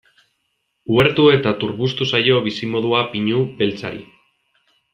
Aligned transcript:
Uhertu 0.95 1.25
eta 1.33 1.53
turbustu 1.65 2.07
zaio 2.13 2.39
bizimodua 2.47 3.05
pinu 3.13 3.45
beltzari. 3.61 4.03